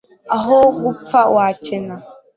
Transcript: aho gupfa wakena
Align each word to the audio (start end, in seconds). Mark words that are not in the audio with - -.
aho 0.35 0.57
gupfa 0.81 1.19
wakena 1.35 1.95